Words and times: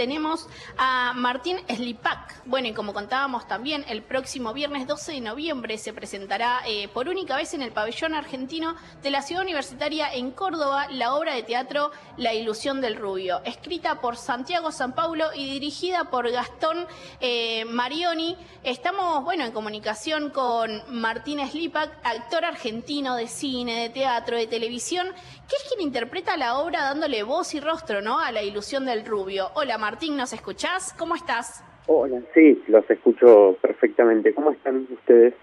tenemos 0.00 0.48
a 0.78 1.12
Martín 1.14 1.58
Slipak. 1.68 2.40
Bueno, 2.46 2.68
y 2.68 2.72
como 2.72 2.94
contábamos 2.94 3.46
también, 3.46 3.84
el 3.86 4.02
próximo 4.02 4.54
viernes 4.54 4.86
12 4.86 5.12
de 5.12 5.20
noviembre 5.20 5.76
se 5.76 5.92
presentará 5.92 6.62
eh, 6.66 6.88
por 6.88 7.10
única 7.10 7.36
vez 7.36 7.52
en 7.52 7.60
el 7.60 7.70
pabellón 7.70 8.14
argentino 8.14 8.76
de 9.02 9.10
la 9.10 9.20
ciudad 9.20 9.42
universitaria 9.42 10.10
en 10.10 10.30
Córdoba 10.30 10.86
la 10.88 11.14
obra 11.14 11.34
de 11.34 11.42
teatro 11.42 11.90
La 12.16 12.32
ilusión 12.32 12.80
del 12.80 12.96
rubio, 12.96 13.42
escrita 13.44 14.00
por 14.00 14.16
Santiago 14.16 14.72
San 14.72 14.94
Paulo 14.94 15.26
y 15.34 15.52
dirigida 15.52 16.04
por 16.04 16.30
Gastón 16.30 16.86
eh, 17.20 17.66
Marioni. 17.66 18.38
Estamos, 18.62 19.22
bueno, 19.22 19.44
en 19.44 19.52
comunicación 19.52 20.30
con 20.30 20.82
Martín 20.88 21.46
Slipak, 21.46 21.90
actor 22.04 22.46
argentino 22.46 23.16
de 23.16 23.28
cine, 23.28 23.82
de 23.82 23.90
teatro, 23.90 24.38
de 24.38 24.46
televisión, 24.46 25.08
que 25.46 25.56
es 25.56 25.62
quien 25.68 25.82
interpreta 25.82 26.38
la 26.38 26.58
obra 26.58 26.84
dándole 26.84 27.22
voz 27.22 27.52
y 27.54 27.60
rostro, 27.60 28.00
¿no? 28.00 28.18
A 28.18 28.32
la 28.32 28.42
ilusión 28.42 28.86
del 28.86 29.04
rubio. 29.04 29.50
Hola 29.54 29.76
Martín, 29.76 29.89
¿nos 30.12 30.32
escuchás? 30.32 30.94
¿Cómo 30.96 31.16
estás? 31.16 31.64
Hola, 31.86 32.20
sí, 32.32 32.62
los 32.68 32.88
escucho 32.88 33.56
perfectamente. 33.60 34.32
¿Cómo 34.32 34.52
están 34.52 34.86
ustedes? 34.90 35.34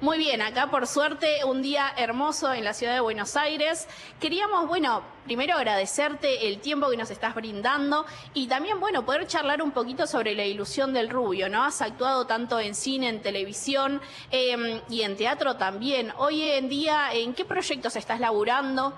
Muy 0.00 0.18
bien, 0.18 0.40
acá 0.40 0.70
por 0.70 0.86
suerte 0.86 1.26
un 1.44 1.62
día 1.62 1.86
hermoso 1.98 2.52
en 2.52 2.64
la 2.64 2.72
ciudad 2.72 2.94
de 2.94 3.00
Buenos 3.00 3.36
Aires. 3.36 3.88
Queríamos, 4.20 4.68
bueno, 4.68 5.02
primero 5.24 5.54
agradecerte 5.54 6.48
el 6.48 6.60
tiempo 6.60 6.88
que 6.90 6.96
nos 6.96 7.10
estás 7.10 7.34
brindando 7.34 8.04
y 8.34 8.46
también, 8.46 8.78
bueno, 8.78 9.04
poder 9.04 9.26
charlar 9.26 9.60
un 9.62 9.72
poquito 9.72 10.06
sobre 10.06 10.34
la 10.34 10.44
ilusión 10.44 10.92
del 10.92 11.10
rubio, 11.10 11.48
¿no? 11.48 11.64
Has 11.64 11.82
actuado 11.82 12.26
tanto 12.26 12.60
en 12.60 12.74
cine, 12.74 13.08
en 13.08 13.20
televisión 13.20 14.00
em, 14.30 14.80
y 14.88 15.02
en 15.02 15.16
teatro 15.16 15.56
también. 15.56 16.12
Hoy 16.18 16.42
en 16.42 16.68
día, 16.68 17.12
¿en 17.12 17.34
qué 17.34 17.44
proyectos 17.44 17.96
estás 17.96 18.20
laburando? 18.20 18.94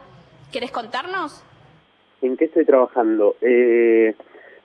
¿Querés 0.53 0.71
contarnos? 0.71 1.43
¿En 2.21 2.37
qué 2.37 2.47
estoy 2.47 2.65
trabajando? 2.65 3.37
Eh, 3.41 4.15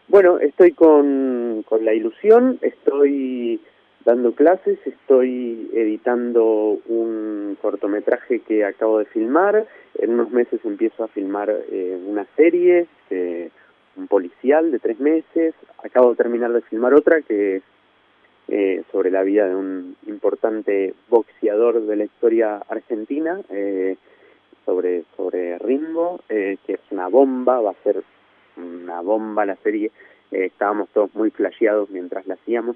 bueno, 0.08 0.40
estoy 0.40 0.74
con, 0.74 1.64
con 1.68 1.86
la 1.86 1.94
ilusión, 1.94 2.60
estoy 2.62 3.60
dando 4.06 4.34
clases, 4.34 4.78
estoy 4.86 5.70
editando 5.74 6.80
un 6.88 7.58
cortometraje 7.62 8.40
que 8.40 8.66
acabo 8.66 9.00
de 9.00 9.06
filmar, 9.06 9.66
en 9.98 10.14
unos 10.14 10.32
meses 10.32 10.60
empiezo 10.66 11.04
a 11.04 11.08
filmar 11.08 11.50
eh, 11.72 12.00
una 12.06 12.26
serie, 12.36 12.88
eh, 13.10 13.50
un 13.96 14.08
policial 14.08 14.72
de 14.72 14.80
tres 14.80 15.00
meses, 15.00 15.54
acabo 15.84 16.12
de 16.12 16.16
terminar 16.18 16.52
de 16.52 16.62
filmar 16.62 16.94
otra 16.94 17.22
que 17.22 17.58
es 17.58 17.64
eh, 18.50 18.84
sobre 18.92 19.10
la 19.10 19.24
vida 19.24 19.48
de 19.48 19.56
un 19.56 19.96
importante 20.08 20.94
boxeador 21.10 21.86
de 21.86 21.96
la 21.96 22.04
historia 22.04 22.58
argentina, 22.68 23.40
sobre, 24.66 25.04
sobre 25.16 25.58
Ringo, 25.60 26.20
que 26.28 26.58
es 26.68 26.80
una 26.92 27.08
bomba, 27.08 27.62
va 27.62 27.72
a 27.72 27.84
ser 27.84 28.04
una 28.58 29.02
bomba 29.02 29.46
la 29.46 29.56
serie, 29.58 29.92
estábamos 30.32 30.90
todos 30.90 31.14
muy 31.16 31.30
flasheados 31.32 31.90
mientras 31.90 32.26
la 32.28 32.36
hacíamos, 32.36 32.76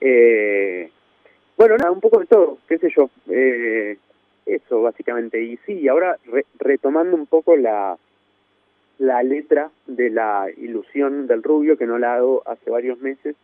eh, 0.00 0.90
bueno, 1.56 1.76
nada, 1.76 1.90
un 1.90 2.00
poco 2.00 2.20
de 2.20 2.26
todo, 2.26 2.58
qué 2.68 2.78
sé 2.78 2.88
yo. 2.96 3.10
Eh, 3.28 3.98
eso, 4.46 4.80
básicamente. 4.82 5.42
Y 5.42 5.56
sí, 5.66 5.88
ahora 5.88 6.16
retomando 6.58 7.16
un 7.16 7.26
poco 7.26 7.56
la, 7.56 7.98
la 8.98 9.22
letra 9.22 9.70
de 9.86 10.10
la 10.10 10.46
ilusión 10.56 11.26
del 11.26 11.42
rubio, 11.42 11.76
que 11.76 11.86
no 11.86 11.98
la 11.98 12.14
hago 12.14 12.42
hace 12.46 12.70
varios 12.70 13.00
meses. 13.00 13.36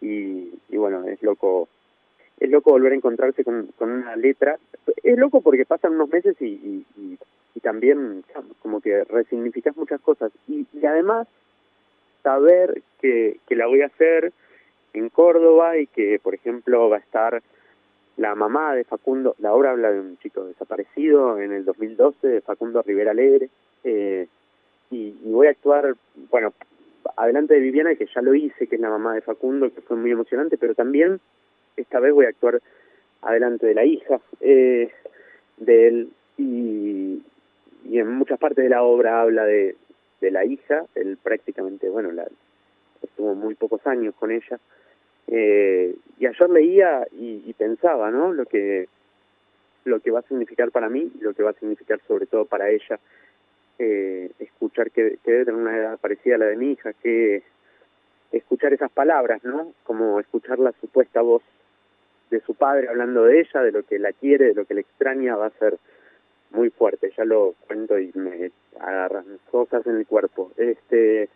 Y, 0.00 0.58
y 0.68 0.76
bueno, 0.76 1.04
es 1.06 1.22
loco 1.22 1.68
es 2.40 2.50
loco 2.50 2.72
volver 2.72 2.92
a 2.92 2.96
encontrarse 2.96 3.44
con, 3.44 3.66
con 3.78 3.90
una 3.90 4.16
letra. 4.16 4.58
Es 5.02 5.16
loco 5.16 5.42
porque 5.42 5.64
pasan 5.64 5.92
unos 5.92 6.08
meses 6.08 6.34
y, 6.40 6.46
y, 6.46 6.86
y, 6.96 7.18
y 7.54 7.60
también 7.60 8.24
como 8.60 8.80
que 8.80 9.04
resignificas 9.04 9.76
muchas 9.76 10.00
cosas. 10.00 10.32
Y, 10.48 10.66
y 10.72 10.86
además, 10.86 11.28
saber 12.22 12.82
que, 13.00 13.38
que 13.46 13.56
la 13.56 13.66
voy 13.66 13.82
a 13.82 13.86
hacer 13.86 14.32
en 14.94 15.08
Córdoba 15.08 15.78
y 15.78 15.86
que, 15.86 16.18
por 16.22 16.34
ejemplo, 16.34 16.88
va 16.88 16.96
a 16.96 17.00
estar 17.00 17.42
la 18.16 18.34
mamá 18.34 18.74
de 18.74 18.84
Facundo, 18.84 19.34
la 19.38 19.54
obra 19.54 19.70
habla 19.70 19.90
de 19.90 20.00
un 20.00 20.18
chico 20.18 20.44
desaparecido 20.44 21.38
en 21.40 21.52
el 21.52 21.64
2012, 21.64 22.28
de 22.28 22.40
Facundo 22.42 22.82
Rivera 22.82 23.12
Alegre, 23.12 23.48
eh, 23.84 24.26
y, 24.90 25.14
voy 25.24 25.46
a 25.46 25.50
actuar, 25.50 25.94
bueno, 26.30 26.52
adelante 27.16 27.54
de 27.54 27.60
Viviana, 27.60 27.94
que 27.94 28.06
ya 28.14 28.20
lo 28.20 28.34
hice, 28.34 28.66
que 28.66 28.74
es 28.76 28.80
la 28.80 28.90
mamá 28.90 29.14
de 29.14 29.22
Facundo, 29.22 29.72
que 29.72 29.80
fue 29.80 29.96
muy 29.96 30.10
emocionante, 30.10 30.58
pero 30.58 30.74
también 30.74 31.20
esta 31.76 32.00
vez 32.00 32.12
voy 32.12 32.26
a 32.26 32.28
actuar 32.28 32.60
adelante 33.22 33.66
de 33.66 33.74
la 33.74 33.84
hija 33.84 34.20
eh, 34.40 34.90
de 35.56 35.88
él, 35.88 36.10
y, 36.36 37.22
y 37.84 37.98
en 37.98 38.08
muchas 38.08 38.38
partes 38.38 38.64
de 38.64 38.70
la 38.70 38.82
obra 38.82 39.20
habla 39.20 39.44
de, 39.44 39.76
de 40.20 40.30
la 40.30 40.44
hija, 40.44 40.84
él 40.94 41.18
prácticamente, 41.22 41.88
bueno, 41.88 42.12
la, 42.12 42.26
estuvo 43.02 43.34
muy 43.34 43.54
pocos 43.54 43.86
años 43.86 44.14
con 44.14 44.30
ella, 44.30 44.58
eh, 45.28 45.94
y 46.18 46.26
ayer 46.26 46.50
leía 46.50 47.06
y, 47.12 47.52
pensaba, 47.54 48.10
¿no? 48.10 48.32
Lo 48.32 48.44
que 48.46 48.88
lo 49.84 50.00
que 50.00 50.10
va 50.12 50.20
a 50.20 50.28
significar 50.28 50.70
para 50.70 50.88
mí 50.88 51.10
y 51.18 51.22
lo 51.22 51.34
que 51.34 51.42
va 51.42 51.50
a 51.50 51.54
significar 51.54 52.00
sobre 52.06 52.26
todo 52.26 52.44
para 52.44 52.70
ella 52.70 53.00
eh, 53.80 54.30
escuchar 54.38 54.92
que, 54.92 55.18
que, 55.24 55.32
debe 55.32 55.44
tener 55.44 55.60
una 55.60 55.76
edad 55.76 55.98
parecida 55.98 56.36
a 56.36 56.38
la 56.38 56.46
de 56.46 56.56
mi 56.56 56.72
hija, 56.72 56.92
que 56.92 57.42
escuchar 58.30 58.72
esas 58.72 58.92
palabras, 58.92 59.42
¿no? 59.44 59.72
Como 59.84 60.20
escuchar 60.20 60.58
la 60.58 60.72
supuesta 60.80 61.20
voz 61.20 61.42
de 62.30 62.40
su 62.40 62.54
padre 62.54 62.88
hablando 62.88 63.24
de 63.24 63.40
ella, 63.40 63.62
de 63.62 63.72
lo 63.72 63.82
que 63.82 63.98
la 63.98 64.12
quiere, 64.12 64.46
de 64.46 64.54
lo 64.54 64.64
que 64.64 64.74
le 64.74 64.82
extraña, 64.82 65.36
va 65.36 65.46
a 65.46 65.58
ser 65.58 65.78
muy 66.52 66.70
fuerte. 66.70 67.12
Ya 67.16 67.24
lo 67.24 67.54
cuento 67.66 67.98
y 67.98 68.12
me 68.14 68.50
agarran 68.80 69.24
cosas 69.50 69.86
en 69.86 69.96
el 69.96 70.06
cuerpo. 70.06 70.52
Este 70.56 71.28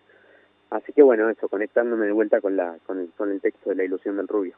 Así 0.71 0.93
que 0.93 1.03
bueno, 1.03 1.31
eso, 1.31 1.49
conectándome 1.49 2.07
de 2.07 2.13
vuelta 2.13 2.41
con, 2.41 2.57
la, 2.57 2.77
con, 2.87 2.99
el, 2.99 3.11
con 3.17 3.31
el 3.31 3.41
texto 3.41 3.71
de 3.71 3.77
la 3.77 3.85
ilusión 3.85 4.17
del 4.17 4.29
rubio. 4.29 4.57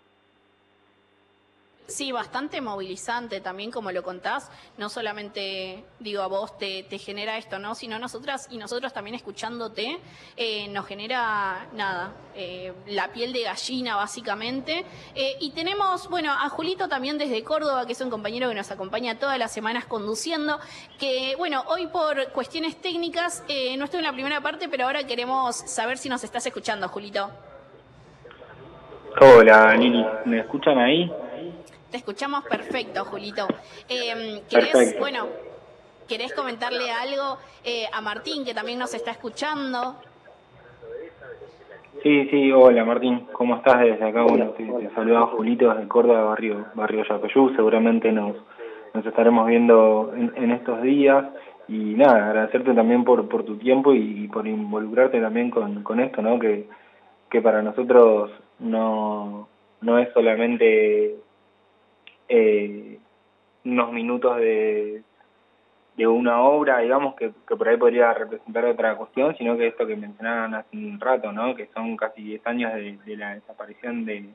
Sí, 1.89 2.13
bastante 2.13 2.61
movilizante 2.61 3.41
también, 3.41 3.71
como 3.71 3.91
lo 3.91 4.03
contás. 4.03 4.51
No 4.77 4.91
solamente, 4.91 5.85
digo, 5.99 6.21
a 6.21 6.27
vos 6.27 6.59
te, 6.59 6.83
te 6.83 6.99
genera 6.99 7.39
esto, 7.39 7.59
¿no? 7.59 7.75
Sino 7.75 7.99
nosotras 7.99 8.47
y 8.51 8.59
nosotros 8.59 8.93
también 8.93 9.15
escuchándote, 9.15 9.99
eh, 10.37 10.69
nos 10.69 10.87
genera, 10.87 11.67
nada, 11.73 12.13
eh, 12.35 12.75
la 12.89 13.09
piel 13.09 13.33
de 13.33 13.45
gallina, 13.45 13.97
básicamente. 13.97 14.85
Eh, 15.15 15.39
y 15.41 15.53
tenemos, 15.53 16.11
bueno, 16.11 16.31
a 16.31 16.47
Julito 16.51 16.89
también 16.89 17.17
desde 17.17 17.43
Córdoba, 17.43 17.87
que 17.87 17.93
es 17.93 18.01
un 18.03 18.11
compañero 18.11 18.51
que 18.51 18.55
nos 18.55 18.71
acompaña 18.71 19.19
todas 19.19 19.39
las 19.39 19.51
semanas 19.51 19.87
conduciendo, 19.87 20.61
que, 20.99 21.37
bueno, 21.39 21.65
hoy 21.69 21.87
por 21.87 22.33
cuestiones 22.33 22.79
técnicas 22.83 23.43
no 23.79 23.85
estoy 23.87 24.01
en 24.01 24.05
la 24.05 24.13
primera 24.13 24.43
parte, 24.43 24.69
pero 24.69 24.85
ahora 24.85 25.07
queremos 25.07 25.57
saber 25.57 25.97
si 25.97 26.11
nos 26.11 26.23
estás 26.23 26.45
escuchando, 26.45 26.87
Julito. 26.89 27.31
Hola, 29.23 29.75
Lili, 29.75 30.05
¿me 30.27 30.41
escuchan 30.41 30.77
ahí? 30.77 31.11
Te 31.91 31.97
escuchamos 31.97 32.45
perfecto, 32.45 33.05
Julito. 33.07 33.47
Eh, 33.89 34.43
¿querés, 34.51 34.99
bueno, 34.99 35.27
¿querés 36.07 36.35
comentarle 36.35 36.91
algo 36.91 37.39
eh, 37.65 37.87
a 37.91 38.03
Martín, 38.03 38.45
que 38.45 38.53
también 38.53 38.79
nos 38.79 38.93
está 38.93 39.13
escuchando? 39.13 39.97
Sí, 42.03 42.29
sí, 42.31 42.53
hola 42.53 42.85
Martín, 42.85 43.27
¿cómo 43.33 43.57
estás 43.57 43.81
desde 43.81 44.05
acá? 44.05 44.23
Bueno, 44.23 44.51
te, 44.51 44.65
te 44.65 44.95
saludaba 44.95 45.29
Julito 45.29 45.73
desde 45.73 45.89
Córdoba, 45.89 46.25
barrio, 46.25 46.67
barrio 46.75 47.05
Yapeyú, 47.09 47.55
seguramente 47.57 48.13
nos, 48.13 48.37
nos 48.93 49.05
estaremos 49.07 49.47
viendo 49.49 50.13
en, 50.15 50.51
estos 50.53 50.83
días 50.83 51.25
y 51.69 51.95
nada, 51.95 52.27
agradecerte 52.29 52.75
también 52.75 53.03
por, 53.03 53.29
por 53.29 53.45
tu 53.45 53.57
tiempo 53.57 53.95
y, 53.95 54.29
por 54.29 54.47
involucrarte 54.47 55.21
también 55.21 55.51
con, 55.51 55.83
con 55.83 56.01
esto, 56.01 56.23
¿no? 56.23 56.39
Que, 56.39 56.69
que 57.31 57.41
para 57.41 57.63
nosotros 57.63 58.31
no, 58.59 59.49
no 59.81 59.99
es 59.99 60.13
solamente 60.13 61.17
eh, 62.29 62.99
unos 63.65 63.93
minutos 63.93 64.37
de, 64.39 65.03
de 65.97 66.07
una 66.07 66.43
obra, 66.43 66.79
digamos, 66.79 67.17
que, 67.17 67.33
que 67.47 67.57
por 67.57 67.69
ahí 67.69 67.77
podría 67.77 68.15
representar 68.15 68.65
otra 68.65 68.97
cuestión, 68.97 69.37
sino 69.37 69.57
que 69.57 69.67
esto 69.67 69.87
que 69.87 69.97
mencionaban 69.97 70.55
hace 70.55 70.77
un 70.77 71.01
rato, 71.01 71.33
¿no? 71.33 71.55
Que 71.55 71.67
son 71.75 71.97
casi 71.97 72.23
10 72.23 72.47
años 72.47 72.73
de, 72.75 72.99
de 73.05 73.17
la 73.17 73.35
desaparición 73.35 74.05
de, 74.05 74.29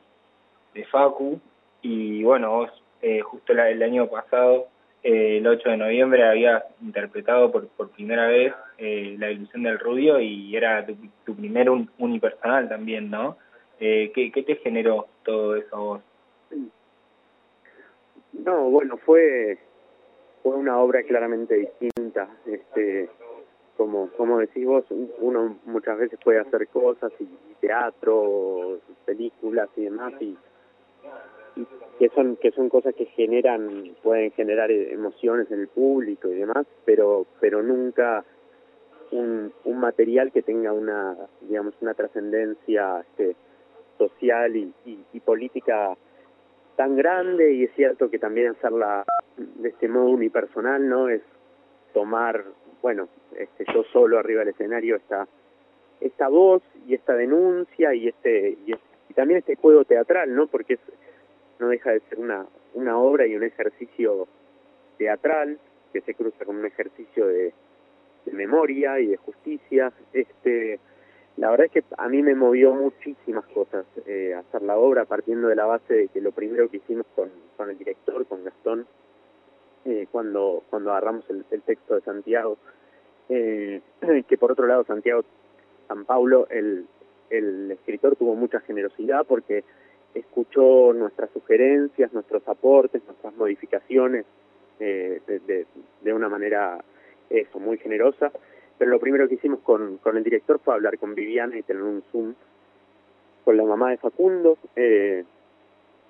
de 0.74 0.86
Facu. 0.86 1.40
Y 1.82 2.24
bueno, 2.24 2.52
vos 2.52 2.84
eh, 3.02 3.22
justo 3.22 3.54
la, 3.54 3.70
el 3.70 3.82
año 3.82 4.08
pasado, 4.08 4.68
eh, 5.04 5.38
el 5.38 5.48
8 5.48 5.70
de 5.70 5.78
noviembre, 5.78 6.28
habías 6.28 6.64
interpretado 6.82 7.52
por, 7.52 7.68
por 7.70 7.90
primera 7.92 8.28
vez 8.28 8.54
eh, 8.78 9.16
La 9.20 9.32
ilusión 9.32 9.64
del 9.64 9.80
rubio 9.80 10.20
y 10.20 10.56
era 10.56 10.86
tu, 10.86 10.96
tu 11.26 11.36
primer 11.36 11.70
un, 11.70 11.90
unipersonal 11.98 12.68
también, 12.70 13.10
¿no? 13.10 13.38
Eh, 13.80 14.12
¿qué, 14.14 14.32
¿Qué 14.32 14.44
te 14.44 14.56
generó 14.58 15.08
todo 15.24 15.56
eso 15.56 15.76
a 15.76 15.80
vos? 15.80 16.02
No, 18.46 18.70
bueno, 18.70 18.98
fue 18.98 19.58
fue 20.42 20.56
una 20.56 20.80
obra 20.80 21.04
claramente 21.04 21.56
distinta. 21.56 22.28
Este, 22.46 23.10
como 23.78 24.10
como 24.18 24.40
decís 24.40 24.66
vos, 24.66 24.86
uno 25.20 25.58
muchas 25.66 25.98
veces 25.98 26.20
puede 26.24 26.40
hacer 26.40 26.68
cosas 26.68 27.12
y, 27.20 27.28
teatro, 27.62 28.80
películas 29.06 29.70
y 29.78 29.86
demás 29.86 30.14
y, 30.20 30.38
que 31.98 32.10
son 32.10 32.36
que 32.36 32.52
son 32.52 32.68
cosas 32.68 32.94
que 32.96 33.06
generan 33.06 33.96
pueden 34.04 34.32
generar 34.32 34.70
emociones 34.72 35.50
en 35.52 35.62
el 35.62 35.68
público 35.70 36.28
y 36.28 36.36
demás, 36.36 36.66
pero 36.84 37.26
pero 37.40 37.64
nunca 37.64 38.26
un, 39.12 39.54
un 39.64 39.80
material 39.80 40.32
que 40.32 40.42
tenga 40.42 40.74
una, 40.74 41.16
digamos, 41.42 41.76
una 41.82 41.94
trascendencia 41.94 43.02
este, 43.02 43.36
social 43.98 44.56
y, 44.56 44.74
y, 44.86 45.20
política 45.20 45.96
tan 46.76 46.96
grande 46.96 47.54
y 47.54 47.64
es 47.66 47.72
cierto 47.76 48.10
que 48.10 48.20
también 48.20 48.50
hacerla 48.50 49.04
de 49.38 49.70
este 49.70 49.88
modo 49.88 50.10
unipersonal, 50.10 50.88
¿no? 50.88 51.10
Es 51.10 51.22
tomar, 51.94 52.44
bueno, 52.82 53.08
este, 53.38 53.66
yo 53.74 53.84
solo 53.92 54.18
arriba 54.18 54.40
del 54.40 54.50
escenario 54.50 54.96
esta, 54.96 55.28
esta 56.02 56.28
voz 56.28 56.64
y 56.88 56.96
esta 56.96 57.14
denuncia 57.14 57.94
y 57.94 58.08
este, 58.08 58.58
y, 58.66 58.74
también 59.14 59.40
este 59.40 59.56
juego 59.56 59.86
teatral, 59.86 60.34
¿no? 60.34 60.48
Porque 60.48 60.74
es, 60.74 60.80
no 61.60 61.68
deja 61.68 61.92
de 61.92 62.00
ser 62.10 62.20
una, 62.20 62.48
una 62.74 62.98
obra 62.98 63.28
y 63.28 63.36
un 63.36 63.44
ejercicio 63.44 64.28
teatral 64.98 65.60
que 65.92 66.02
se 66.02 66.16
cruza 66.16 66.46
con 66.46 66.56
un 66.56 66.66
ejercicio 66.66 67.28
de, 67.28 67.54
de 68.26 68.32
memoria 68.32 69.00
y 69.00 69.06
de 69.06 69.18
justicia. 69.18 69.94
Este, 70.12 70.80
la 71.38 71.50
verdad 71.50 71.66
es 71.66 71.72
que 71.72 71.84
a 71.98 72.08
mí 72.10 72.22
me 72.22 72.36
movió 72.36 72.74
muchísimas 72.74 73.46
cosas 73.46 73.86
eh, 74.06 74.34
hacer 74.36 74.62
la 74.62 74.78
obra, 74.78 75.06
partiendo 75.06 75.48
de 75.48 75.56
la 75.56 75.66
base 75.66 75.94
de 75.94 76.08
que 76.10 76.22
lo 76.22 76.32
primero 76.32 76.70
que 76.70 76.78
hicimos 76.78 77.06
con, 77.16 77.30
con 77.58 77.70
el 77.70 77.78
director, 77.78 78.26
con 78.28 78.44
Gastón, 78.44 78.86
eh, 79.86 80.08
cuando, 80.12 80.64
cuando 80.70 80.92
agarramos 80.92 81.26
el, 81.30 81.44
texto 81.64 81.96
de 81.96 82.02
Santiago, 82.02 82.58
eh, 83.30 83.82
que 84.28 84.38
por 84.38 84.52
otro 84.52 84.68
lado 84.68 84.84
Santiago 84.86 85.24
San 85.88 86.06
Paulo, 86.06 86.48
el, 86.50 86.86
el 87.30 87.72
escritor 87.72 88.16
tuvo 88.16 88.36
mucha 88.36 88.60
generosidad 88.62 89.26
porque 89.26 89.64
escuchó 90.14 90.94
nuestras 90.94 91.32
sugerencias, 91.32 92.14
nuestros 92.14 92.48
aportes, 92.48 93.04
nuestras 93.06 93.36
modificaciones 93.36 94.26
eh, 94.80 95.20
de, 95.28 95.40
de, 95.40 95.66
de 96.02 96.14
una 96.14 96.30
manera 96.30 96.84
eso, 97.30 97.60
muy 97.60 97.78
generosa. 97.78 98.32
Pero 98.78 98.92
lo 98.92 99.00
primero 99.00 99.28
que 99.28 99.36
hicimos 99.36 99.60
con, 99.60 99.98
con 99.98 100.18
el 100.18 100.24
director 100.24 100.60
fue 100.60 100.74
hablar 100.74 100.98
con 100.98 101.16
Viviana 101.16 101.58
y 101.58 101.64
tener 101.64 101.84
un 101.84 102.04
Zoom 102.12 102.34
con 103.44 103.58
la 103.58 103.64
mamá 103.64 103.92
de 103.92 103.98
Facundo, 103.98 104.58
eh, 104.76 105.24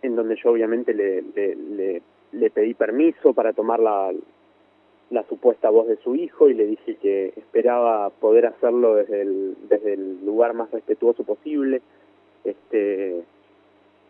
en 0.02 0.16
donde 0.16 0.36
yo 0.36 0.52
obviamente 0.52 0.94
le, 0.94 1.22
le, 1.22 2.02
le, 2.32 2.50
pedí 2.52 2.74
permiso 2.74 3.34
para 3.34 3.54
tomar 3.54 3.80
la, 3.80 4.12
la 5.10 5.24
supuesta 5.24 5.70
voz 5.70 5.88
de 5.88 5.98
su 5.98 6.16
hijo 6.16 6.50
y 6.50 6.54
le 6.54 6.66
dije 6.66 6.96
que 6.96 7.34
esperaba 7.36 8.10
poder 8.10 8.46
hacerlo 8.46 8.96
desde 8.96 9.22
el, 9.22 9.56
desde 9.70 9.94
el 9.94 10.26
lugar 10.26 10.54
más 10.54 10.70
respetuoso 10.72 11.24
posible. 11.24 11.82
Este, 12.44 13.24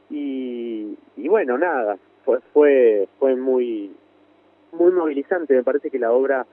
y, 0.09 0.97
y 1.15 1.27
bueno, 1.27 1.57
nada, 1.57 1.97
fue, 2.25 2.39
fue, 2.53 3.07
fue 3.19 3.35
muy, 3.35 3.91
muy 4.71 4.91
movilizante. 4.91 5.53
Me 5.53 5.63
parece 5.63 5.89
que 5.89 5.99
la 5.99 6.11
obra 6.11 6.45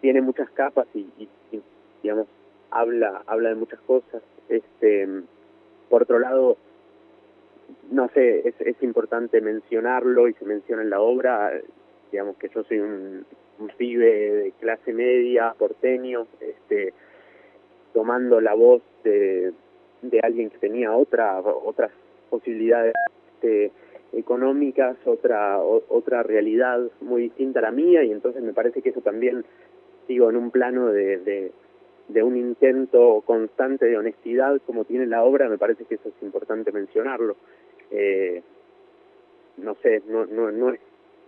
tiene 0.00 0.20
muchas 0.20 0.50
capas 0.50 0.86
y, 0.94 1.06
digamos 2.02 2.26
habla 2.70 3.22
habla 3.26 3.50
de 3.50 3.54
muchas 3.56 3.80
cosas. 3.80 4.22
Este 4.48 5.08
por 5.88 6.02
otro 6.02 6.18
lado 6.18 6.56
no 7.90 8.08
sé 8.08 8.48
es, 8.48 8.54
es 8.60 8.82
importante 8.82 9.40
mencionarlo 9.40 10.28
y 10.28 10.34
se 10.34 10.44
menciona 10.44 10.82
en 10.82 10.90
la 10.90 11.00
obra 11.00 11.52
digamos 12.10 12.36
que 12.36 12.48
yo 12.48 12.62
soy 12.64 12.78
un, 12.80 13.24
un 13.58 13.68
pibe 13.76 14.06
de 14.06 14.52
clase 14.60 14.92
media 14.92 15.54
porteño 15.58 16.26
este 16.40 16.92
tomando 17.92 18.40
la 18.40 18.54
voz 18.54 18.82
de 19.04 19.52
de 20.02 20.20
alguien 20.20 20.50
que 20.50 20.58
tenía 20.58 20.92
otra 20.92 21.40
otras 21.40 21.90
posibilidades 22.30 22.94
este, 23.34 23.72
económicas 24.12 24.96
otra 25.04 25.58
otra 25.60 26.22
realidad 26.22 26.80
muy 27.00 27.22
distinta 27.22 27.60
a 27.60 27.62
la 27.62 27.70
mía 27.70 28.02
y 28.02 28.12
entonces 28.12 28.42
me 28.42 28.52
parece 28.52 28.82
que 28.82 28.90
eso 28.90 29.00
también 29.00 29.44
digo, 30.10 30.28
en 30.28 30.36
un 30.36 30.50
plano 30.50 30.88
de, 30.88 31.52
de, 32.08 32.22
un 32.22 32.36
intento 32.36 33.22
constante 33.24 33.86
de 33.86 33.96
honestidad 33.96 34.60
como 34.66 34.84
tiene 34.84 35.06
la 35.06 35.22
obra, 35.22 35.48
me 35.48 35.56
parece 35.56 35.84
que 35.84 35.94
eso 35.94 36.08
es 36.08 36.22
importante 36.22 36.72
mencionarlo. 36.72 37.36
Eh, 37.92 38.42
no 39.58 39.76
sé, 39.76 40.02
no, 40.08 40.26
no, 40.26 40.50
no 40.50 40.70
es 40.70 40.80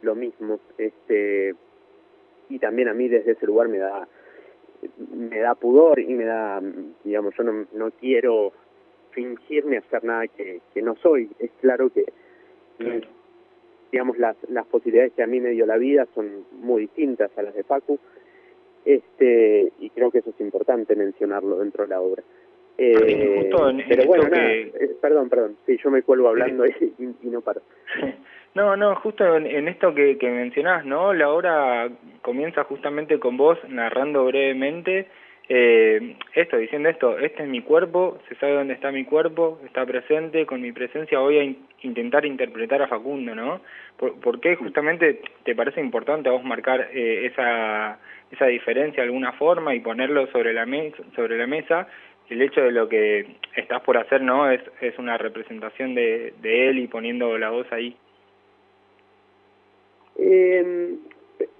lo 0.02 0.16
mismo. 0.16 0.58
este 0.78 1.54
Y 2.48 2.58
también 2.58 2.88
a 2.88 2.94
mí 2.94 3.08
desde 3.08 3.32
ese 3.32 3.46
lugar 3.46 3.68
me 3.68 3.78
da 3.78 4.08
me 5.14 5.38
da 5.38 5.54
pudor 5.54 6.00
y 6.00 6.12
me 6.12 6.24
da, 6.24 6.60
digamos, 7.04 7.36
yo 7.36 7.44
no, 7.44 7.66
no 7.72 7.92
quiero 7.92 8.52
fingirme 9.12 9.76
hacer 9.76 10.02
nada 10.02 10.26
que, 10.26 10.60
que 10.74 10.82
no 10.82 10.96
soy. 10.96 11.30
Es 11.38 11.52
claro 11.60 11.88
que, 11.90 12.04
digamos, 13.92 14.18
las, 14.18 14.36
las 14.48 14.66
posibilidades 14.66 15.12
que 15.12 15.22
a 15.22 15.28
mí 15.28 15.38
me 15.40 15.50
dio 15.50 15.66
la 15.66 15.76
vida 15.76 16.08
son 16.16 16.44
muy 16.60 16.82
distintas 16.82 17.30
a 17.38 17.42
las 17.42 17.54
de 17.54 17.62
Facu 17.62 18.00
este 18.84 19.72
y 19.78 19.90
creo 19.90 20.10
que 20.10 20.18
eso 20.18 20.30
es 20.30 20.40
importante 20.40 20.96
mencionarlo 20.96 21.58
dentro 21.58 21.84
de 21.84 21.90
la 21.90 22.00
obra. 22.00 22.22
Eh, 22.78 23.50
pero 23.88 24.06
bueno, 24.06 24.28
eh, 24.34 24.72
perdón, 25.00 25.28
perdón, 25.28 25.56
sí, 25.66 25.78
yo 25.82 25.90
me 25.90 26.02
cuelgo 26.02 26.28
hablando 26.28 26.66
y, 26.98 27.14
no 27.22 27.40
paro. 27.40 27.62
No, 28.54 28.76
no, 28.76 28.94
justo 28.96 29.34
en, 29.34 29.66
esto 29.66 29.94
que, 29.94 30.18
que 30.18 30.28
mencionás, 30.28 30.84
¿no? 30.84 31.14
La 31.14 31.30
obra 31.30 31.90
comienza 32.20 32.64
justamente 32.64 33.18
con 33.18 33.38
vos 33.38 33.56
narrando 33.66 34.26
brevemente 34.26 35.06
eh, 35.48 36.16
esto, 36.34 36.56
diciendo 36.56 36.88
esto, 36.88 37.18
este 37.18 37.42
es 37.42 37.48
mi 37.48 37.62
cuerpo, 37.62 38.18
se 38.28 38.36
sabe 38.36 38.54
dónde 38.54 38.74
está 38.74 38.92
mi 38.92 39.04
cuerpo, 39.04 39.60
está 39.64 39.84
presente, 39.84 40.46
con 40.46 40.62
mi 40.62 40.72
presencia 40.72 41.18
voy 41.18 41.38
a 41.38 41.54
intentar 41.86 42.24
interpretar 42.24 42.80
a 42.80 42.88
Facundo, 42.88 43.34
¿no? 43.34 43.60
¿Por, 43.96 44.14
¿Por, 44.20 44.40
qué 44.40 44.56
justamente 44.56 45.20
te 45.44 45.54
parece 45.54 45.80
importante 45.80 46.28
a 46.28 46.32
vos 46.32 46.44
marcar 46.44 46.88
eh, 46.92 47.26
esa 47.26 47.98
esa 48.32 48.46
diferencia 48.46 49.02
de 49.02 49.08
alguna 49.08 49.32
forma 49.32 49.74
y 49.74 49.80
ponerlo 49.80 50.26
sobre 50.28 50.52
la 50.52 50.66
mesa, 50.66 51.02
sobre 51.14 51.38
la 51.38 51.46
mesa, 51.46 51.86
el 52.30 52.40
hecho 52.40 52.62
de 52.62 52.72
lo 52.72 52.88
que 52.88 53.26
estás 53.56 53.82
por 53.82 53.98
hacer, 53.98 54.22
¿no? 54.22 54.50
Es, 54.50 54.62
es 54.80 54.98
una 54.98 55.18
representación 55.18 55.94
de, 55.94 56.32
de 56.40 56.68
él 56.68 56.78
y 56.78 56.86
poniendo 56.88 57.36
la 57.36 57.50
voz 57.50 57.70
ahí. 57.70 57.94
Eh, 60.18 60.94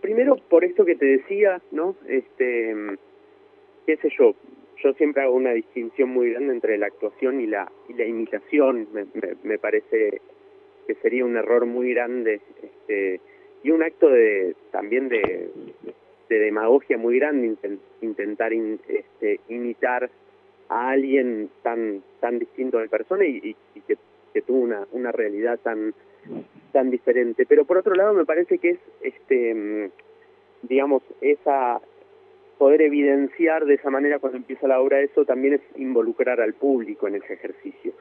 primero 0.01 0.37
por 0.37 0.65
esto 0.65 0.85
que 0.85 0.97
te 0.97 1.07
decía, 1.07 1.61
¿no? 1.73 1.95
Este, 2.09 2.75
qué 3.87 3.97
sé 3.99 4.09
yo, 4.19 4.35
yo 4.83 4.93
siempre 4.95 5.23
hago 5.23 5.35
una 5.35 5.53
distinción 5.53 6.09
muy 6.11 6.31
grande 6.31 6.55
entre 6.55 6.79
la 6.79 6.87
actuación 6.87 7.41
y 7.41 7.47
la 7.47 7.71
y 7.89 7.95
la 7.95 8.07
imitación. 8.07 8.89
Me, 8.93 9.05
me, 9.15 9.35
me 9.43 9.59
parece 9.59 10.21
que 10.87 10.95
sería 10.97 11.25
un 11.25 11.37
error 11.37 11.67
muy 11.67 11.93
grande, 11.93 12.41
este, 12.63 13.21
y 13.63 13.71
un 13.71 13.83
acto 13.83 14.09
de 14.09 14.55
también 14.71 15.09
de 15.09 15.51
de 16.33 16.47
demagogia 16.47 16.97
muy 16.99 17.19
grande 17.19 17.57
intentar 18.01 18.53
este, 18.53 19.41
imitar 19.49 20.11
a 20.69 20.91
alguien 20.91 21.51
tan 21.63 22.03
tan 22.21 22.39
distinto 22.39 22.79
de 22.79 22.89
persona 22.89 23.25
y, 23.25 23.57
y, 23.75 23.81
que, 23.83 23.97
que, 24.33 24.43
tuvo 24.43 24.61
una, 24.61 24.87
una 24.93 25.13
realidad 25.13 25.59
tan 25.63 25.95
tan 26.73 26.91
diferente. 26.91 27.45
Pero 27.47 27.65
por 27.65 27.79
otro 27.79 27.95
lado 27.95 28.15
me 28.15 28.25
parece 28.25 28.59
que 28.59 28.71
es 28.71 28.79
este 29.03 29.55
mm, 29.55 29.91
digamos 30.63 31.03
esa 31.21 31.81
poder 32.59 32.83
evidenciar 32.83 33.65
de 33.65 33.75
esa 33.75 33.91
manera 33.91 34.19
cuando 34.19 34.39
empieza 34.39 34.69
la 34.69 34.81
obra 34.81 35.01
eso 35.01 35.25
también 35.25 35.55
es 35.55 35.61
involucrar 35.77 36.41
al 36.41 36.55
público 36.55 37.09
en 37.09 37.17
ese 37.17 37.33
ejercicio 37.33 37.93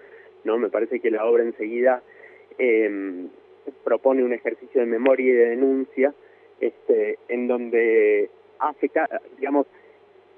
no 0.44 0.60
me 0.60 0.70
parece 0.70 1.00
que 1.00 1.10
la 1.10 1.26
obra 1.26 1.42
enseguida 1.44 2.04
eh, 2.60 3.26
propone 3.84 4.24
un 4.24 4.34
ejercicio 4.34 4.82
de 4.82 4.88
memoria 4.88 5.32
y 5.32 5.36
de 5.36 5.50
denuncia 5.50 6.14
este, 6.62 7.18
en 7.28 7.48
donde 7.48 8.30
hace, 8.60 8.90
digamos, 9.38 9.68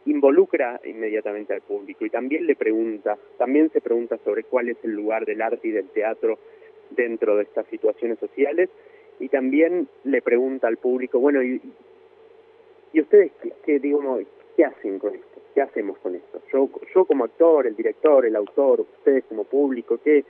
involucra 0.05 0.81
inmediatamente 0.85 1.53
al 1.53 1.61
público 1.61 2.05
y 2.05 2.09
también 2.09 2.47
le 2.47 2.55
pregunta, 2.55 3.17
también 3.37 3.69
se 3.71 3.81
pregunta 3.81 4.17
sobre 4.23 4.43
cuál 4.43 4.69
es 4.69 4.77
el 4.83 4.91
lugar 4.91 5.25
del 5.25 5.41
arte 5.41 5.67
y 5.67 5.71
del 5.71 5.89
teatro 5.89 6.39
dentro 6.89 7.37
de 7.37 7.43
estas 7.43 7.67
situaciones 7.67 8.19
sociales 8.19 8.69
y 9.19 9.29
también 9.29 9.87
le 10.03 10.21
pregunta 10.21 10.67
al 10.67 10.77
público, 10.77 11.19
bueno, 11.19 11.43
¿y, 11.43 11.61
y 12.91 13.01
ustedes 13.01 13.31
qué, 13.41 13.53
qué, 13.65 13.79
digamos, 13.79 14.23
qué 14.57 14.65
hacen 14.65 14.99
con 14.99 15.15
esto? 15.15 15.41
¿Qué 15.53 15.61
hacemos 15.61 15.99
con 15.99 16.15
esto? 16.15 16.41
Yo, 16.51 16.69
yo 16.95 17.05
como 17.05 17.25
actor, 17.25 17.67
el 17.67 17.75
director, 17.75 18.25
el 18.25 18.35
autor, 18.35 18.81
ustedes 18.81 19.23
como 19.25 19.43
público, 19.43 19.99
¿qué, 20.03 20.25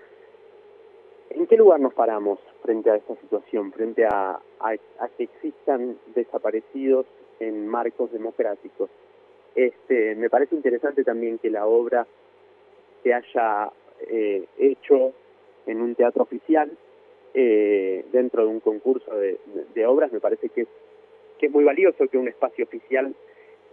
¿En 1.30 1.48
qué 1.48 1.58
lugar 1.58 1.80
nos 1.80 1.94
paramos 1.94 2.40
frente 2.64 2.90
a 2.90 2.96
esta 2.96 3.16
situación, 3.18 3.72
frente 3.72 4.06
a, 4.06 4.40
a, 4.60 5.08
que 5.18 5.24
existan 5.24 5.98
desaparecidos 6.16 7.06
en 7.40 7.68
marcos 7.68 8.12
democráticos? 8.12 8.90
Este, 9.56 10.16
me 10.16 10.30
parece 10.30 10.56
interesante 10.56 11.04
también 11.04 11.38
que 11.38 11.50
la 11.50 11.68
obra 11.68 12.08
se 13.04 13.14
haya 13.14 13.72
eh, 14.08 14.46
hecho 14.58 15.14
en 15.68 15.82
un 15.82 15.94
teatro 15.94 16.24
oficial 16.24 16.72
eh, 17.34 18.06
dentro 18.12 18.44
de 18.44 18.48
un 18.48 18.60
concurso 18.60 19.14
de, 19.16 19.40
de, 19.76 19.86
obras. 19.86 20.12
Me 20.12 20.20
parece 20.20 20.50
que 20.50 20.66
que 21.38 21.48
es 21.48 21.52
muy 21.52 21.66
valioso 21.66 22.08
que 22.08 22.18
un 22.18 22.30
espacio 22.30 22.64
oficial 22.64 23.14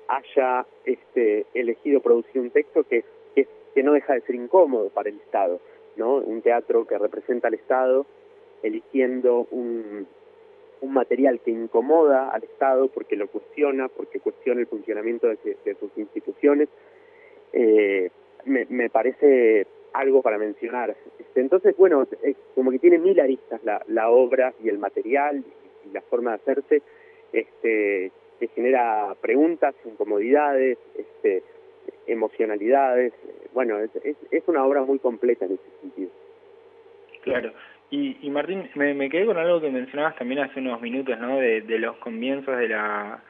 haya 0.09 0.67
este, 0.85 1.47
elegido 1.55 2.01
producir 2.01 2.41
un 2.41 2.51
texto 2.51 2.83
que, 2.83 3.05
que, 3.35 3.47
que 3.75 3.83
no 3.85 3.93
deja 3.93 4.15
de 4.15 4.23
ser 4.23 4.35
incómodo 4.35 4.89
para 4.89 5.09
el 5.09 5.17
Estado 5.17 5.61
¿no? 5.97 6.15
Un 6.17 6.43
teatro 6.43 6.87
que 6.87 6.99
representa 6.99 7.49
al 7.49 7.55
Estado 7.55 8.07
eligiendo 8.63 9.47
un, 9.51 10.07
un 10.81 10.93
material 10.93 11.41
que 11.41 11.51
incomoda 11.51 12.31
al 12.31 12.45
Estado 12.45 12.89
porque 12.89 13.17
lo 13.17 13.29
cuestiona, 13.29 13.89
porque 13.89 14.21
cuestiona 14.21 14.61
el 14.61 14.67
funcionamiento 14.67 15.29
de, 15.29 15.77
sus 15.79 15.91
instituciones, 15.97 16.69
eh, 17.53 18.11
me, 18.45 18.67
me, 18.69 18.89
parece 18.91 19.67
algo 19.93 20.23
para 20.23 20.39
mencionar. 20.39 20.97
Este, 21.19 21.41
entonces, 21.41 21.77
bueno, 21.77 22.07
como 22.55 22.71
que 22.71 22.79
tiene 22.79 22.99
mil 22.99 23.19
aristas 23.21 23.63
la, 23.65 23.83
la 23.89 24.11
obra 24.11 24.55
y 24.63 24.69
el 24.69 24.79
material 24.79 25.45
y, 25.87 25.93
la 25.93 26.03
forma 26.03 26.31
de 26.31 26.37
hacerse, 26.37 26.83
este, 27.33 28.13
que 28.39 28.49
genera 28.49 29.17
preguntas, 29.21 29.75
incomodidades, 29.85 30.79
este, 30.97 31.43
emocionalidades. 32.07 33.13
Bueno, 33.53 33.79
es, 33.79 33.91
es, 34.31 34.43
una 34.47 34.65
obra 34.65 34.83
muy 34.83 34.99
completa 34.99 35.47
en 35.47 35.53
ese 35.53 35.81
sentido. 35.81 36.11
Claro. 37.23 37.53
Y, 37.91 38.17
y 38.23 38.31
Martín, 38.31 38.69
me, 38.75 38.95
me 38.95 39.11
quedé 39.11 39.27
con 39.27 39.37
algo 39.37 39.61
que 39.61 39.71
mencionabas 39.71 40.17
también 40.17 40.41
hace 40.41 40.61
unos 40.61 40.81
minutos, 40.81 41.19
¿no? 41.19 41.39
De, 41.39 41.63
de 41.63 41.79
los 41.79 41.97
comienzos 41.97 42.57
de 42.57 42.69
la 42.69 43.21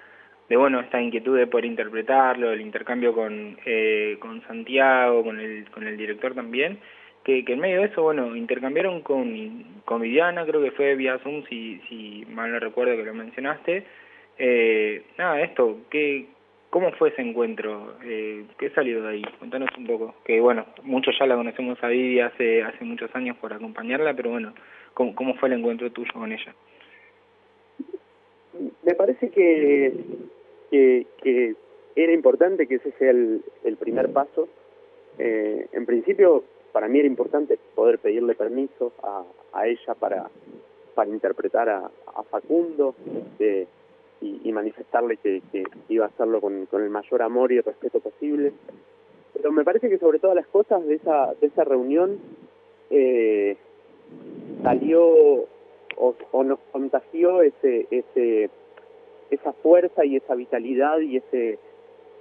de 0.51 0.57
bueno 0.57 0.81
esta 0.81 1.01
inquietud 1.01 1.39
de 1.39 1.47
poder 1.47 1.65
interpretarlo, 1.65 2.51
el 2.51 2.61
intercambio 2.61 3.15
con 3.15 3.57
eh, 3.65 4.17
con 4.21 4.43
Santiago, 4.47 5.23
con 5.23 5.39
el 5.41 5.71
con 5.71 5.87
el 5.87 5.97
director 5.97 6.35
también, 6.35 6.81
que, 7.25 7.45
que 7.45 7.53
en 7.53 7.61
medio 7.61 7.81
de 7.81 7.87
eso 7.87 8.03
bueno 8.03 8.35
intercambiaron 8.37 9.01
con 9.03 9.65
con 9.85 10.01
Viviana, 10.03 10.45
creo 10.45 10.61
que 10.61 10.73
fue 10.73 10.97
vía 10.97 11.19
Zoom 11.19 11.45
si 11.49 11.81
si 11.89 12.27
mal 12.29 12.51
no 12.51 12.59
recuerdo 12.59 12.97
que 12.97 13.05
lo 13.05 13.15
mencionaste, 13.15 13.85
eh, 14.39 15.05
nada 15.17 15.41
esto, 15.41 15.79
¿qué 15.89 16.27
¿Cómo 16.71 16.93
fue 16.93 17.09
ese 17.09 17.21
encuentro? 17.23 17.95
Eh, 18.05 18.47
¿Qué 18.57 18.71
salió 18.71 19.03
de 19.03 19.09
ahí? 19.09 19.23
Contanos 19.41 19.71
un 19.77 19.87
poco. 19.89 20.15
Que 20.25 20.41
bueno, 20.41 20.67
muchos 20.85 21.17
ya 21.19 21.27
la 21.27 21.35
conocemos 21.35 21.83
a 21.83 21.89
Vivi 21.89 22.21
hace, 22.21 22.63
hace 22.63 22.85
muchos 22.85 23.13
años 23.15 23.37
por 23.39 23.53
acompañarla, 23.53 24.15
pero 24.15 24.31
bueno, 24.31 24.55
¿cómo, 24.95 25.15
¿cómo 25.17 25.35
fue 25.35 25.49
el 25.49 25.59
encuentro 25.59 25.91
tuyo 25.91 26.13
con 26.13 26.31
ella? 26.31 26.55
Me 28.85 28.95
parece 28.95 29.31
que, 29.31 29.93
que, 30.71 31.07
que 31.21 31.57
era 31.97 32.13
importante 32.13 32.69
que 32.69 32.77
ese 32.77 32.93
sea 32.93 33.11
el, 33.11 33.43
el 33.65 33.77
primer 33.77 34.13
paso. 34.13 34.49
Eh, 35.19 35.67
en 35.73 35.87
principio, 35.87 36.45
para 36.73 36.87
mí 36.87 37.01
era 37.01 37.09
importante 37.09 37.59
poder 37.75 37.99
pedirle 37.99 38.37
permiso 38.37 38.93
a, 39.03 39.25
a 39.53 39.67
ella 39.67 39.95
para, 39.99 40.31
para 40.95 41.11
interpretar 41.11 41.69
a, 41.69 41.91
a 42.15 42.23
Facundo. 42.31 42.95
Este, 43.07 43.67
y, 44.21 44.53
manifestarle 44.53 45.17
que, 45.17 45.43
iba 45.89 46.05
a 46.05 46.09
hacerlo 46.09 46.41
con, 46.41 46.69
el 46.73 46.91
mayor 46.91 47.23
amor 47.23 47.53
y 47.53 47.61
respeto 47.61 48.01
posible. 48.01 48.53
Pero 49.35 49.53
me 49.53 49.65
parece 49.65 49.89
que 49.89 49.99
sobre 49.99 50.19
todas 50.19 50.37
las 50.37 50.47
cosas 50.47 50.85
de 50.87 50.95
esa, 50.95 51.33
de 51.41 51.47
esa 51.47 51.65
reunión 51.65 52.19
eh, 52.91 53.57
salió 54.63 55.47
o, 55.97 56.45
nos 56.45 56.59
contagió 56.73 57.43
ese, 57.43 57.87
ese, 57.91 58.51
esa 59.31 59.53
fuerza 59.55 60.05
y 60.05 60.17
esa 60.17 60.35
vitalidad 60.35 60.99
y 61.01 61.19
ese, 61.19 61.59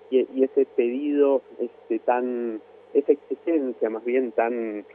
y, 0.10 0.44
ese 0.44 0.66
pedido 0.66 1.42
este, 1.60 2.00
tan, 2.00 2.62
esa 2.94 3.12
exigencia 3.12 3.90
más 3.90 4.04
bien 4.06 4.32
tan 4.32 4.86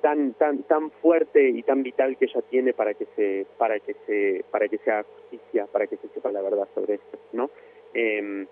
tan 0.00 0.34
tan 0.34 0.62
tan 0.64 0.90
fuerte 0.90 1.48
y 1.48 1.62
tan 1.62 1.82
vital 1.82 2.16
que 2.16 2.26
ella 2.26 2.42
tiene 2.42 2.72
para 2.72 2.94
que 2.94 3.06
se 3.16 3.46
para 3.58 3.78
que 3.80 3.94
se 4.06 4.44
para 4.50 4.68
que 4.68 4.78
sea 4.78 5.02
justicia 5.02 5.66
para 5.66 5.86
que 5.86 5.96
se 5.96 6.08
sepa 6.08 6.30
la 6.30 6.42
verdad 6.42 6.68
sobre 6.74 6.94
esto 6.94 7.18
no 7.32 7.50
eh, 7.94 8.46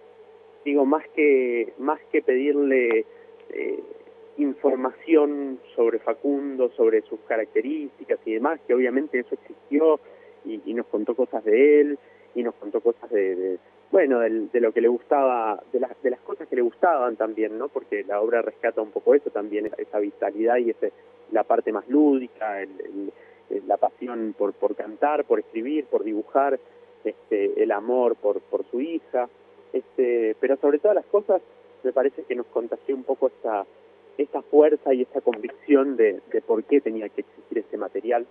digo 0.65 0.85
más 0.85 1.07
que 1.09 1.73
más 1.79 2.01
que 2.11 2.23
pedirle 2.23 3.05
eh, 3.51 3.81
información 4.39 5.61
sobre 5.75 5.99
Facundo 5.99 6.71
sobre 6.71 7.03
sus 7.03 7.21
características 7.21 8.19
y 8.25 8.35
demás 8.35 8.61
que 8.67 8.75
obviamente 8.75 9.19
eso 9.21 9.35
existió 9.35 10.01
y, 10.45 10.61
y 10.67 10.75
nos 10.75 10.87
contó 10.87 11.15
cosas 11.15 11.45
de 11.45 11.81
él 11.81 11.99
y 12.35 12.43
nos 12.43 12.55
contó 12.55 12.81
cosas 12.81 13.11
de, 13.11 13.37
de 13.37 13.59
bueno, 13.91 14.19
de, 14.19 14.49
de, 14.53 14.61
lo 14.61 14.73
que 14.73 14.81
le 14.81 14.89
gustaba, 14.89 15.63
de 15.73 15.79
las, 15.79 15.91
de 16.03 16.11
las 16.11 16.19
cosas 16.21 16.49
que 16.49 16.57
le 16.57 16.63
gustaban 16.63 17.15
también, 17.15 17.57
¿no? 17.57 17.69
Porque 17.69 18.03
la 18.03 18.21
obra 18.21 18.43
rescata 18.43 18.83
un 18.83 18.91
poco 18.91 19.15
eso 19.15 19.31
también, 19.31 19.71
esa 19.79 20.01
vitalidad 20.01 20.57
y 20.57 20.71
ese 20.71 20.93
la 21.35 21.45
parte 21.45 21.73
más 21.73 21.87
lúdica, 21.89 22.63
el, 22.63 23.13
la 23.67 23.77
pasión 23.77 24.35
por, 24.39 24.53
por 24.55 24.75
cantar, 24.75 25.25
por 25.25 25.39
escribir, 25.39 25.85
por 25.87 26.03
dibujar, 26.05 26.59
este, 27.05 27.63
el 27.63 27.71
amor 27.73 28.17
por, 28.17 28.41
por 28.41 28.65
su 28.71 28.81
hija, 28.81 29.29
este, 29.73 30.35
pero 30.41 30.57
sobre 30.57 30.79
todas 30.79 30.95
las 30.95 31.05
cosas 31.07 31.43
me 31.83 31.93
parece 31.93 32.23
que 32.23 32.35
nos 32.35 32.47
contagió 32.47 32.95
un 32.95 33.05
poco 33.05 33.27
esta, 33.27 33.67
esta 34.17 34.41
fuerza 34.43 34.95
y 34.95 35.03
esta 35.03 35.21
convicción 35.21 35.97
de, 35.97 36.21
de 36.33 36.41
por 36.41 36.65
qué 36.65 36.81
tenía 36.81 37.09
que 37.11 37.21
existir 37.23 37.59
ese 37.59 37.77
material 37.77 38.27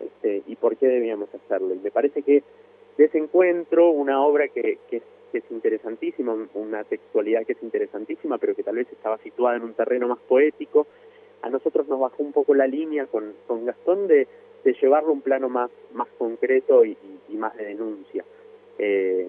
este, 0.00 0.42
y 0.46 0.56
por 0.56 0.76
qué 0.76 0.88
debíamos 0.88 1.28
hacerlo. 1.32 1.74
Me 1.82 1.90
parece 1.90 2.22
que 2.22 2.42
de 2.98 3.04
ese 3.04 3.18
encuentro, 3.18 3.90
una 3.90 4.24
obra 4.24 4.48
que, 4.48 4.78
que, 4.90 5.02
que 5.30 5.38
es 5.38 5.44
interesantísima, 5.50 6.34
una 6.54 6.82
textualidad 6.84 7.44
que 7.44 7.52
es 7.52 7.62
interesantísima, 7.62 8.38
pero 8.38 8.54
que 8.54 8.62
tal 8.62 8.76
vez 8.76 8.90
estaba 8.90 9.18
situada 9.18 9.56
en 9.56 9.62
un 9.62 9.74
terreno 9.74 10.08
más 10.08 10.18
poético, 10.18 10.86
a 11.42 11.50
nosotros 11.50 11.86
nos 11.88 12.00
bajó 12.00 12.22
un 12.22 12.32
poco 12.32 12.54
la 12.54 12.66
línea 12.66 13.06
con, 13.06 13.34
con 13.46 13.64
Gastón 13.64 14.06
de, 14.08 14.26
de 14.64 14.72
llevarlo 14.74 15.10
a 15.10 15.12
un 15.12 15.20
plano 15.20 15.48
más, 15.48 15.70
más 15.92 16.08
concreto 16.18 16.84
y, 16.84 16.96
más 17.30 17.56
de 17.56 17.66
denuncia. 17.66 18.24
Eh, 18.78 19.28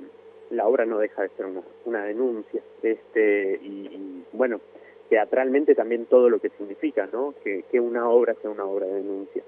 la 0.51 0.65
obra 0.67 0.85
no 0.85 0.97
deja 0.97 1.23
de 1.23 1.29
ser 1.29 1.45
una, 1.45 1.61
una 1.85 2.05
denuncia. 2.05 2.61
este 2.81 3.59
y, 3.61 4.23
bueno, 4.31 4.61
teatralmente 5.09 5.75
también 5.75 6.05
todo 6.05 6.29
lo 6.29 6.39
que 6.39 6.49
significa, 6.49 7.07
¿no? 7.11 7.33
Que, 7.43 7.63
que 7.69 7.79
una 7.79 8.09
obra 8.09 8.33
sea 8.41 8.49
una 8.49 8.65
obra 8.65 8.87
de 8.87 8.95
denuncia. 8.95 9.43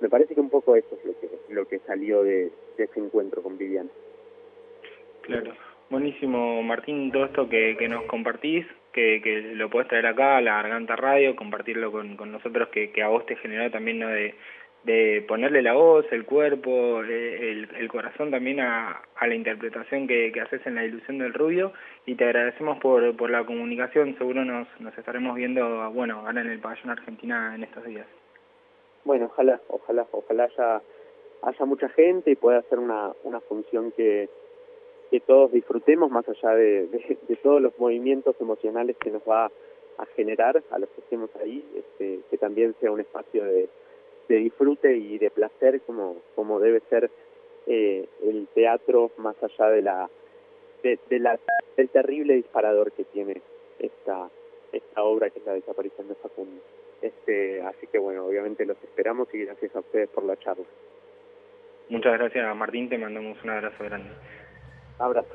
Me 0.00 0.08
parece 0.08 0.34
que 0.34 0.40
un 0.40 0.50
poco 0.50 0.76
eso 0.76 0.96
es 0.98 1.04
lo 1.04 1.20
que, 1.20 1.28
lo 1.50 1.68
que 1.68 1.78
salió 1.80 2.22
de, 2.22 2.50
de 2.76 2.84
ese 2.84 3.00
encuentro 3.00 3.42
con 3.42 3.56
Viviana. 3.58 3.90
Claro. 5.22 5.52
Buenísimo, 5.90 6.62
Martín, 6.62 7.10
todo 7.10 7.24
esto 7.24 7.48
que, 7.48 7.76
que 7.76 7.88
nos 7.88 8.04
compartís, 8.04 8.64
que, 8.92 9.20
que 9.22 9.54
lo 9.54 9.70
puedes 9.70 9.88
traer 9.88 10.06
acá 10.06 10.36
a 10.36 10.40
la 10.40 10.62
Garganta 10.62 10.96
Radio, 10.96 11.36
compartirlo 11.36 11.92
con, 11.92 12.16
con 12.16 12.32
nosotros, 12.32 12.68
que, 12.68 12.90
que 12.90 13.02
a 13.02 13.08
vos 13.08 13.26
te 13.26 13.36
generó 13.36 13.70
también 13.70 13.98
¿no? 14.00 14.08
de, 14.08 14.34
de 14.84 15.24
ponerle 15.28 15.62
la 15.62 15.74
voz, 15.74 16.06
el 16.10 16.24
cuerpo, 16.24 17.02
eh, 17.04 17.50
el, 17.50 17.68
el 17.76 17.88
corazón 17.88 18.30
también 18.30 18.60
a, 18.60 19.02
a 19.16 19.26
la 19.26 19.34
interpretación 19.34 20.06
que, 20.06 20.32
que 20.32 20.40
haces 20.40 20.66
en 20.66 20.74
la 20.74 20.84
ilusión 20.84 21.18
del 21.18 21.34
rubio 21.34 21.72
y 22.06 22.14
te 22.14 22.24
agradecemos 22.24 22.78
por, 22.78 23.16
por 23.16 23.30
la 23.30 23.44
comunicación, 23.44 24.16
seguro 24.16 24.44
nos, 24.44 24.68
nos 24.80 24.96
estaremos 24.96 25.36
viendo, 25.36 25.90
bueno, 25.92 26.20
ahora 26.26 26.40
en 26.40 26.50
el 26.50 26.60
pabellón 26.60 26.90
Argentina 26.90 27.54
en 27.54 27.64
estos 27.64 27.84
días. 27.84 28.06
Bueno, 29.04 29.26
ojalá, 29.26 29.60
ojalá, 29.68 30.06
ojalá 30.12 30.44
haya, 30.44 30.82
haya 31.42 31.64
mucha 31.64 31.88
gente 31.90 32.30
y 32.30 32.36
pueda 32.36 32.58
hacer 32.58 32.78
una, 32.78 33.10
una 33.24 33.40
función 33.40 33.92
que 33.92 34.28
que 35.10 35.20
todos 35.20 35.52
disfrutemos 35.52 36.10
más 36.10 36.28
allá 36.28 36.54
de, 36.54 36.88
todos 37.42 37.60
los 37.60 37.76
movimientos 37.78 38.36
emocionales 38.40 38.96
que 38.96 39.10
nos 39.10 39.22
va 39.22 39.50
a 39.98 40.06
generar 40.16 40.62
a 40.70 40.78
los 40.78 40.88
que 40.90 41.00
estemos 41.00 41.30
ahí, 41.36 41.64
este, 41.74 42.20
que 42.30 42.38
también 42.38 42.74
sea 42.80 42.92
un 42.92 43.00
espacio 43.00 43.44
de, 43.44 43.68
de 44.28 44.36
disfrute 44.36 44.96
y 44.96 45.18
de 45.18 45.30
placer 45.30 45.80
como, 45.82 46.16
como 46.36 46.60
debe 46.60 46.80
ser 46.88 47.10
eh, 47.66 48.08
el 48.22 48.46
teatro 48.54 49.10
más 49.18 49.36
allá 49.42 49.70
de 49.70 49.82
la, 49.82 50.08
de, 50.82 50.98
la 51.18 51.38
del 51.76 51.88
terrible 51.88 52.34
disparador 52.34 52.92
que 52.92 53.04
tiene 53.04 53.42
esta 53.78 54.30
esta 54.72 55.02
obra 55.02 55.30
que 55.30 55.40
es 55.40 55.46
la 55.46 55.54
desaparición 55.54 56.06
de 56.06 56.14
Facundo. 56.14 56.62
Este, 57.02 57.60
así 57.62 57.88
que 57.88 57.98
bueno, 57.98 58.24
obviamente 58.26 58.64
los 58.64 58.80
esperamos 58.84 59.28
y 59.34 59.44
gracias 59.44 59.74
a 59.74 59.80
ustedes 59.80 60.08
por 60.10 60.22
la 60.24 60.36
charla. 60.36 60.64
Muchas 61.88 62.12
gracias 62.16 62.56
Martín, 62.56 62.88
te 62.88 62.98
mandamos 62.98 63.42
un 63.42 63.50
abrazo 63.50 63.82
grande. 63.82 64.10
Abrazo. 65.00 65.34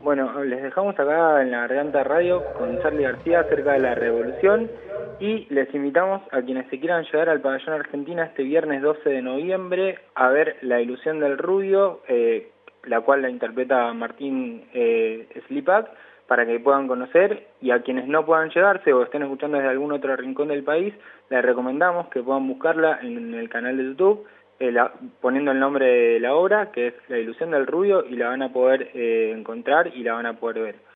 Bueno, 0.00 0.42
les 0.42 0.62
dejamos 0.62 0.98
acá 0.98 1.42
en 1.42 1.52
la 1.52 1.60
Garganta 1.60 2.02
Radio 2.02 2.42
con 2.58 2.80
Charlie 2.82 3.04
García 3.04 3.40
acerca 3.40 3.74
de 3.74 3.78
la 3.78 3.94
revolución 3.94 4.68
y 5.20 5.46
les 5.48 5.72
invitamos 5.74 6.22
a 6.32 6.42
quienes 6.42 6.68
se 6.70 6.80
quieran 6.80 7.04
llegar 7.04 7.28
al 7.28 7.40
pabellón 7.40 7.74
Argentina 7.74 8.24
este 8.24 8.42
viernes 8.42 8.82
12 8.82 9.08
de 9.08 9.22
noviembre 9.22 10.00
a 10.16 10.28
ver 10.28 10.56
La 10.62 10.80
ilusión 10.80 11.20
del 11.20 11.38
rubio, 11.38 12.00
eh, 12.08 12.50
la 12.84 13.00
cual 13.02 13.22
la 13.22 13.30
interpreta 13.30 13.92
Martín 13.94 14.64
eh, 14.74 15.28
Slipak, 15.46 15.88
para 16.26 16.46
que 16.46 16.58
puedan 16.58 16.88
conocer 16.88 17.46
y 17.60 17.70
a 17.70 17.82
quienes 17.82 18.08
no 18.08 18.26
puedan 18.26 18.50
llegarse 18.50 18.92
o 18.92 19.04
estén 19.04 19.22
escuchando 19.22 19.58
desde 19.58 19.70
algún 19.70 19.92
otro 19.92 20.16
rincón 20.16 20.48
del 20.48 20.64
país, 20.64 20.92
les 21.30 21.44
recomendamos 21.44 22.08
que 22.08 22.22
puedan 22.22 22.48
buscarla 22.48 22.98
en 23.02 23.34
el 23.34 23.48
canal 23.48 23.76
de 23.76 23.84
YouTube 23.84 24.26
eh, 24.62 24.74
poniendo 25.20 25.50
el 25.50 25.58
nombre 25.58 25.86
de 25.86 26.20
la 26.20 26.34
obra, 26.34 26.70
que 26.70 26.88
es 26.88 26.94
La 27.08 27.18
ilusión 27.18 27.50
del 27.50 27.66
rubio, 27.66 28.06
y 28.06 28.14
la 28.16 28.28
van 28.28 28.42
a 28.42 28.52
poder 28.52 28.90
eh, 28.94 29.32
encontrar 29.36 29.90
y 29.94 30.04
la 30.04 30.12
van 30.14 30.26
a 30.26 30.38
poder 30.38 30.62
ver. 30.62 30.76